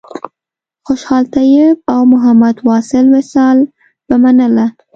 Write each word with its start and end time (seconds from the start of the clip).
خوشحال 0.85 1.23
طیب 1.35 1.77
او 1.93 2.01
محمد 2.13 2.55
واصل 2.67 3.05
وصال 3.13 3.57
به 4.07 4.15
منله. 4.23 4.67